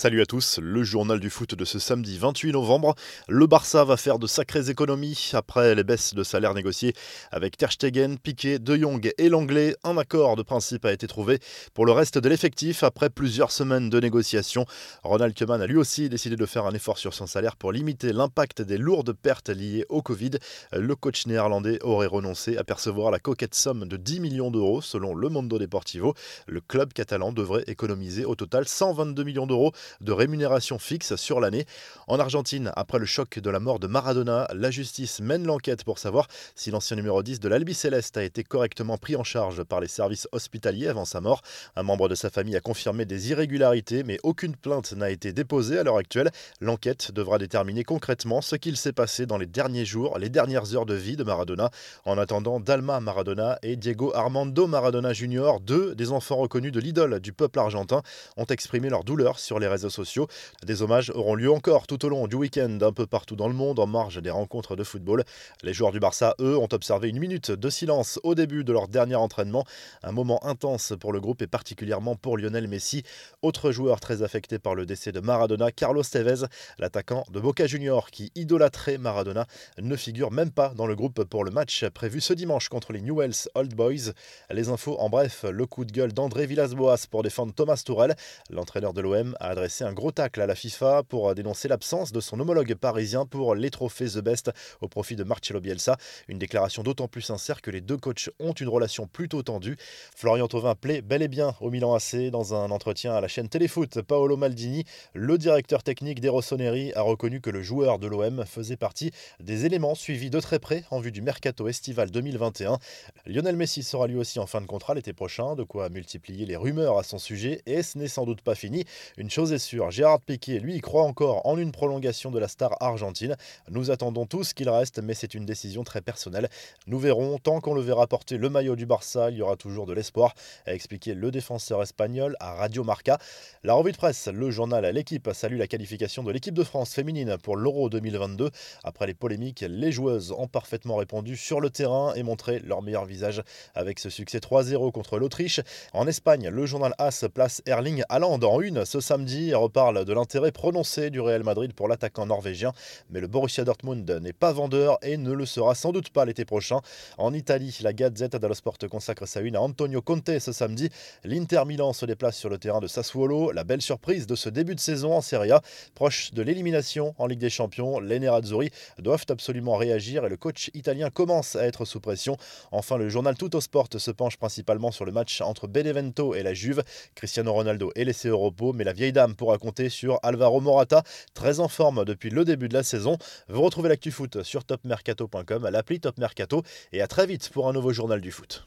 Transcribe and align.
Salut 0.00 0.22
à 0.22 0.24
tous, 0.24 0.58
le 0.62 0.82
journal 0.82 1.20
du 1.20 1.28
foot 1.28 1.54
de 1.54 1.64
ce 1.66 1.78
samedi 1.78 2.16
28 2.16 2.52
novembre. 2.52 2.94
Le 3.28 3.46
Barça 3.46 3.84
va 3.84 3.98
faire 3.98 4.18
de 4.18 4.26
sacrées 4.26 4.70
économies 4.70 5.32
après 5.34 5.74
les 5.74 5.84
baisses 5.84 6.14
de 6.14 6.22
salaire 6.22 6.54
négociées 6.54 6.94
avec 7.30 7.58
Ter 7.58 7.70
Stegen, 7.70 8.16
Piqué, 8.16 8.58
De 8.58 8.76
Jong 8.76 9.12
et 9.18 9.28
l'Anglais. 9.28 9.76
Un 9.84 9.98
accord 9.98 10.36
de 10.36 10.42
principe 10.42 10.86
a 10.86 10.92
été 10.94 11.06
trouvé 11.06 11.38
pour 11.74 11.84
le 11.84 11.92
reste 11.92 12.16
de 12.16 12.26
l'effectif 12.30 12.82
après 12.82 13.10
plusieurs 13.10 13.52
semaines 13.52 13.90
de 13.90 14.00
négociations. 14.00 14.64
Ronald 15.02 15.36
Koeman 15.36 15.60
a 15.60 15.66
lui 15.66 15.76
aussi 15.76 16.08
décidé 16.08 16.34
de 16.34 16.46
faire 16.46 16.64
un 16.64 16.72
effort 16.72 16.96
sur 16.96 17.12
son 17.12 17.26
salaire 17.26 17.56
pour 17.56 17.70
limiter 17.70 18.14
l'impact 18.14 18.62
des 18.62 18.78
lourdes 18.78 19.12
pertes 19.12 19.50
liées 19.50 19.84
au 19.90 20.00
Covid. 20.00 20.30
Le 20.72 20.96
coach 20.96 21.26
néerlandais 21.26 21.78
aurait 21.82 22.06
renoncé 22.06 22.56
à 22.56 22.64
percevoir 22.64 23.10
la 23.10 23.18
coquette 23.18 23.54
somme 23.54 23.86
de 23.86 23.98
10 23.98 24.20
millions 24.20 24.50
d'euros 24.50 24.80
selon 24.80 25.14
le 25.14 25.28
Mondo 25.28 25.58
Deportivo. 25.58 26.14
Le 26.46 26.62
club 26.62 26.94
catalan 26.94 27.32
devrait 27.32 27.64
économiser 27.66 28.24
au 28.24 28.34
total 28.34 28.66
122 28.66 29.24
millions 29.24 29.46
d'euros 29.46 29.74
de 30.00 30.12
rémunération 30.12 30.78
fixe 30.78 31.16
sur 31.16 31.40
l'année. 31.40 31.66
En 32.06 32.18
Argentine, 32.18 32.72
après 32.76 32.98
le 32.98 33.06
choc 33.06 33.38
de 33.38 33.50
la 33.50 33.60
mort 33.60 33.78
de 33.78 33.86
Maradona, 33.86 34.48
la 34.54 34.70
justice 34.70 35.20
mène 35.20 35.46
l'enquête 35.46 35.84
pour 35.84 35.98
savoir 35.98 36.26
si 36.54 36.70
l'ancien 36.70 36.96
numéro 36.96 37.22
10 37.22 37.40
de 37.40 37.48
l'Albi 37.48 37.74
Céleste 37.74 38.16
a 38.16 38.24
été 38.24 38.44
correctement 38.44 38.98
pris 38.98 39.16
en 39.16 39.24
charge 39.24 39.62
par 39.64 39.80
les 39.80 39.88
services 39.88 40.28
hospitaliers 40.32 40.88
avant 40.88 41.04
sa 41.04 41.20
mort. 41.20 41.42
Un 41.76 41.82
membre 41.82 42.08
de 42.08 42.14
sa 42.14 42.30
famille 42.30 42.56
a 42.56 42.60
confirmé 42.60 43.04
des 43.04 43.30
irrégularités, 43.30 44.02
mais 44.02 44.18
aucune 44.22 44.56
plainte 44.56 44.92
n'a 44.92 45.10
été 45.10 45.32
déposée 45.32 45.78
à 45.78 45.82
l'heure 45.82 45.96
actuelle. 45.96 46.30
L'enquête 46.60 47.12
devra 47.12 47.38
déterminer 47.38 47.84
concrètement 47.84 48.40
ce 48.40 48.56
qu'il 48.56 48.76
s'est 48.76 48.92
passé 48.92 49.26
dans 49.26 49.38
les 49.38 49.46
derniers 49.46 49.84
jours, 49.84 50.18
les 50.18 50.28
dernières 50.28 50.74
heures 50.74 50.86
de 50.86 50.94
vie 50.94 51.16
de 51.16 51.24
Maradona. 51.24 51.70
En 52.04 52.18
attendant, 52.18 52.60
Dalma 52.60 53.00
Maradona 53.00 53.58
et 53.62 53.76
Diego 53.76 54.12
Armando 54.14 54.66
Maradona 54.66 55.12
Jr., 55.12 55.52
deux 55.60 55.94
des 55.94 56.12
enfants 56.12 56.36
reconnus 56.36 56.72
de 56.72 56.80
l'idole 56.80 57.20
du 57.20 57.32
peuple 57.32 57.58
argentin, 57.58 58.02
ont 58.36 58.46
exprimé 58.46 58.88
leur 58.88 59.04
douleur 59.04 59.38
sur 59.38 59.58
les 59.58 59.68
réseaux 59.68 59.79
sociaux. 59.88 60.26
Des 60.64 60.82
hommages 60.82 61.10
auront 61.10 61.34
lieu 61.34 61.50
encore 61.50 61.86
tout 61.86 62.04
au 62.04 62.08
long 62.08 62.26
du 62.26 62.36
week-end 62.36 62.78
un 62.80 62.92
peu 62.92 63.06
partout 63.06 63.36
dans 63.36 63.48
le 63.48 63.54
monde 63.54 63.78
en 63.78 63.86
marge 63.86 64.20
des 64.20 64.30
rencontres 64.30 64.76
de 64.76 64.84
football. 64.84 65.24
Les 65.62 65.72
joueurs 65.72 65.92
du 65.92 66.00
Barça, 66.00 66.34
eux, 66.40 66.56
ont 66.58 66.68
observé 66.72 67.08
une 67.08 67.18
minute 67.18 67.50
de 67.50 67.70
silence 67.70 68.20
au 68.22 68.34
début 68.34 68.64
de 68.64 68.72
leur 68.72 68.88
dernier 68.88 69.14
entraînement. 69.14 69.64
Un 70.02 70.12
moment 70.12 70.44
intense 70.44 70.92
pour 71.00 71.12
le 71.12 71.20
groupe 71.20 71.42
et 71.42 71.46
particulièrement 71.46 72.16
pour 72.16 72.36
Lionel 72.36 72.68
Messi. 72.68 73.02
Autre 73.42 73.72
joueur 73.72 74.00
très 74.00 74.22
affecté 74.22 74.58
par 74.58 74.74
le 74.74 74.86
décès 74.86 75.12
de 75.12 75.20
Maradona, 75.20 75.72
Carlos 75.72 76.02
Tevez, 76.02 76.46
l'attaquant 76.78 77.24
de 77.30 77.40
Boca 77.40 77.66
Junior 77.66 78.10
qui 78.10 78.32
idolâtrait 78.34 78.98
Maradona, 78.98 79.46
ne 79.78 79.96
figure 79.96 80.30
même 80.30 80.50
pas 80.50 80.74
dans 80.74 80.86
le 80.86 80.96
groupe 80.96 81.24
pour 81.24 81.44
le 81.44 81.50
match 81.50 81.84
prévu 81.88 82.20
ce 82.20 82.32
dimanche 82.32 82.68
contre 82.68 82.92
les 82.92 83.00
Newell's 83.00 83.48
Old 83.54 83.74
Boys. 83.74 84.12
Les 84.50 84.68
infos 84.68 84.98
en 84.98 85.08
bref, 85.08 85.44
le 85.50 85.66
coup 85.66 85.84
de 85.84 85.92
gueule 85.92 86.12
d'André 86.12 86.46
Villas-Boas 86.46 87.06
pour 87.10 87.22
défendre 87.22 87.52
Thomas 87.54 87.82
Tourel. 87.84 88.14
L'entraîneur 88.50 88.92
de 88.92 89.00
l'OM 89.00 89.36
a 89.40 89.48
adressé 89.48 89.69
un 89.80 89.92
gros 89.92 90.10
tacle 90.10 90.40
à 90.40 90.46
la 90.46 90.54
FIFA 90.54 91.04
pour 91.04 91.34
dénoncer 91.34 91.68
l'absence 91.68 92.12
de 92.12 92.20
son 92.20 92.38
homologue 92.40 92.74
parisien 92.74 93.24
pour 93.24 93.54
les 93.54 93.70
trophées 93.70 94.08
The 94.08 94.18
Best 94.18 94.50
au 94.80 94.88
profit 94.88 95.16
de 95.16 95.24
Marcelo 95.24 95.60
Bielsa. 95.60 95.96
Une 96.28 96.38
déclaration 96.38 96.82
d'autant 96.82 97.08
plus 97.08 97.22
sincère 97.22 97.62
que 97.62 97.70
les 97.70 97.80
deux 97.80 97.96
coachs 97.96 98.30
ont 98.40 98.52
une 98.52 98.68
relation 98.68 99.06
plutôt 99.06 99.42
tendue. 99.42 99.76
Florian 100.16 100.48
Thauvin 100.48 100.74
plaît 100.74 101.02
bel 101.02 101.22
et 101.22 101.28
bien 101.28 101.54
au 101.60 101.70
Milan 101.70 101.94
AC 101.94 102.30
dans 102.30 102.54
un 102.54 102.70
entretien 102.70 103.14
à 103.14 103.20
la 103.20 103.28
chaîne 103.28 103.48
Téléfoot. 103.48 104.02
Paolo 104.02 104.36
Maldini, 104.36 104.84
le 105.14 105.38
directeur 105.38 105.82
technique 105.82 106.20
des 106.20 106.28
Rossoneri, 106.28 106.92
a 106.94 107.02
reconnu 107.02 107.40
que 107.40 107.50
le 107.50 107.62
joueur 107.62 107.98
de 107.98 108.08
l'OM 108.08 108.44
faisait 108.44 108.76
partie 108.76 109.12
des 109.38 109.66
éléments 109.66 109.94
suivis 109.94 110.30
de 110.30 110.40
très 110.40 110.58
près 110.58 110.84
en 110.90 111.00
vue 111.00 111.12
du 111.12 111.22
mercato 111.22 111.68
estival 111.68 112.10
2021. 112.10 112.78
Lionel 113.26 113.56
Messi 113.56 113.82
sera 113.82 114.08
lui 114.08 114.16
aussi 114.16 114.40
en 114.40 114.46
fin 114.46 114.60
de 114.60 114.66
contrat 114.66 114.94
l'été 114.94 115.12
prochain, 115.12 115.54
de 115.54 115.62
quoi 115.62 115.88
multiplier 115.88 116.44
les 116.44 116.56
rumeurs 116.56 116.98
à 116.98 117.04
son 117.04 117.18
sujet 117.18 117.62
et 117.66 117.84
ce 117.84 117.96
n'est 117.98 118.08
sans 118.08 118.24
doute 118.24 118.40
pas 118.40 118.56
fini. 118.56 118.84
Une 119.16 119.30
chose 119.30 119.52
est 119.52 119.59
sûr, 119.60 119.92
Gérard 119.92 120.20
Piquet, 120.20 120.58
lui, 120.58 120.80
croit 120.80 121.04
encore 121.04 121.46
en 121.46 121.56
une 121.56 121.70
prolongation 121.70 122.32
de 122.32 122.40
la 122.40 122.48
star 122.48 122.76
argentine. 122.80 123.36
Nous 123.68 123.92
attendons 123.92 124.26
tous 124.26 124.52
qu'il 124.52 124.68
reste, 124.68 124.98
mais 124.98 125.14
c'est 125.14 125.34
une 125.34 125.46
décision 125.46 125.84
très 125.84 126.00
personnelle. 126.00 126.48
Nous 126.88 126.98
verrons, 126.98 127.38
tant 127.38 127.60
qu'on 127.60 127.74
le 127.74 127.80
verra 127.80 128.08
porter 128.08 128.38
le 128.38 128.50
maillot 128.50 128.74
du 128.74 128.86
Barça, 128.86 129.30
il 129.30 129.36
y 129.36 129.42
aura 129.42 129.54
toujours 129.54 129.86
de 129.86 129.92
l'espoir, 129.92 130.34
a 130.66 130.74
expliqué 130.74 131.14
le 131.14 131.30
défenseur 131.30 131.80
espagnol 131.82 132.36
à 132.40 132.54
Radio 132.54 132.82
Marca. 132.82 133.18
La 133.62 133.74
revue 133.74 133.92
de 133.92 133.96
presse, 133.96 134.26
le 134.26 134.50
journal 134.50 134.84
l'équipe 134.92 135.30
salue 135.32 135.58
la 135.58 135.66
qualification 135.66 136.24
de 136.24 136.32
l'équipe 136.32 136.54
de 136.54 136.64
France 136.64 136.94
féminine 136.94 137.36
pour 137.42 137.56
l'Euro 137.56 137.90
2022. 137.90 138.50
Après 138.82 139.06
les 139.06 139.14
polémiques, 139.14 139.64
les 139.68 139.92
joueuses 139.92 140.32
ont 140.32 140.48
parfaitement 140.48 140.96
répondu 140.96 141.36
sur 141.36 141.60
le 141.60 141.70
terrain 141.70 142.14
et 142.14 142.22
montré 142.22 142.58
leur 142.60 142.82
meilleur 142.82 143.04
visage 143.04 143.42
avec 143.74 143.98
ce 143.98 144.08
succès 144.10 144.38
3-0 144.38 144.90
contre 144.90 145.18
l'Autriche. 145.18 145.60
En 145.92 146.06
Espagne, 146.06 146.48
le 146.48 146.66
journal 146.66 146.94
AS 146.98 147.26
place 147.32 147.62
Erling 147.66 148.02
Haaland 148.08 148.40
en 148.42 148.60
une 148.60 148.84
ce 148.84 149.00
samedi 149.00 149.39
reparle 149.54 150.04
de 150.04 150.12
l'intérêt 150.12 150.52
prononcé 150.52 151.10
du 151.10 151.20
Real 151.20 151.42
Madrid 151.42 151.72
pour 151.72 151.88
l'attaquant 151.88 152.26
norvégien, 152.26 152.72
mais 153.10 153.20
le 153.20 153.26
Borussia 153.26 153.64
Dortmund 153.64 154.08
n'est 154.22 154.32
pas 154.32 154.52
vendeur 154.52 154.98
et 155.02 155.16
ne 155.16 155.32
le 155.32 155.46
sera 155.46 155.74
sans 155.74 155.92
doute 155.92 156.10
pas 156.10 156.24
l'été 156.24 156.44
prochain. 156.44 156.80
En 157.18 157.32
Italie, 157.32 157.76
la 157.80 157.92
Gazette 157.92 158.36
dello 158.36 158.54
Sport 158.54 158.78
consacre 158.90 159.26
sa 159.26 159.40
une 159.40 159.56
à 159.56 159.60
Antonio 159.60 160.02
Conte 160.02 160.38
ce 160.38 160.52
samedi. 160.52 160.90
L'Inter 161.24 161.62
Milan 161.66 161.92
se 161.92 162.06
déplace 162.06 162.36
sur 162.36 162.48
le 162.48 162.58
terrain 162.58 162.80
de 162.80 162.86
Sassuolo. 162.86 163.52
La 163.52 163.64
belle 163.64 163.82
surprise 163.82 164.26
de 164.26 164.34
ce 164.34 164.48
début 164.48 164.74
de 164.74 164.80
saison 164.80 165.14
en 165.14 165.20
Serie 165.20 165.52
A, 165.52 165.62
proche 165.94 166.32
de 166.32 166.42
l'élimination 166.42 167.14
en 167.18 167.26
Ligue 167.26 167.38
des 167.40 167.50
Champions, 167.50 168.00
les 168.00 168.20
Nerazzurri 168.20 168.70
doivent 168.98 169.26
absolument 169.28 169.76
réagir 169.76 170.24
et 170.24 170.28
le 170.28 170.36
coach 170.36 170.70
italien 170.74 171.10
commence 171.10 171.56
à 171.56 171.66
être 171.66 171.84
sous 171.84 172.00
pression. 172.00 172.36
Enfin, 172.72 172.96
le 172.96 173.08
journal 173.08 173.36
Tutto 173.36 173.60
Sport 173.60 173.88
se 173.96 174.10
penche 174.10 174.36
principalement 174.36 174.90
sur 174.90 175.04
le 175.04 175.12
match 175.12 175.40
entre 175.40 175.66
Benevento 175.66 176.34
et 176.34 176.42
la 176.42 176.54
Juve. 176.54 176.82
Cristiano 177.14 177.52
Ronaldo 177.52 177.92
est 177.94 178.04
laissé 178.04 178.30
au 178.30 178.38
repos, 178.38 178.72
mais 178.72 178.84
la 178.84 178.92
vieille 178.92 179.12
dame 179.12 179.29
pourra 179.34 179.58
compter 179.58 179.88
sur 179.88 180.18
Alvaro 180.22 180.60
Morata, 180.60 181.02
très 181.34 181.60
en 181.60 181.68
forme 181.68 182.04
depuis 182.04 182.30
le 182.30 182.44
début 182.44 182.68
de 182.68 182.74
la 182.74 182.82
saison. 182.82 183.16
Vous 183.48 183.62
retrouvez 183.62 183.88
l'actu 183.88 184.10
foot 184.10 184.42
sur 184.42 184.64
topmercato.com, 184.64 185.68
l'appli 185.70 186.00
Top 186.00 186.18
Mercato, 186.18 186.62
et 186.92 187.02
à 187.02 187.06
très 187.06 187.26
vite 187.26 187.48
pour 187.50 187.68
un 187.68 187.72
nouveau 187.72 187.92
journal 187.92 188.20
du 188.20 188.32
foot. 188.32 188.58